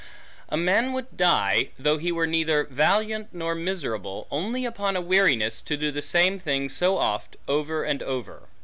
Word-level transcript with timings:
A 0.49 0.57
man 0.57 0.93
would 0.93 1.15
die, 1.15 1.69
though 1.77 1.99
he 1.99 2.11
were 2.11 2.25
neither 2.25 2.63
valiant, 2.63 3.27
nor 3.35 3.53
miserable, 3.53 4.25
only 4.31 4.65
upon 4.65 4.95
a 4.95 4.99
weariness 4.99 5.61
to 5.61 5.77
do 5.77 5.91
the 5.91 6.01
same 6.01 6.39
thing 6.39 6.69
so 6.69 6.97
oft, 6.97 7.37
over 7.47 7.83
and 7.83 8.01
over. 8.01 8.47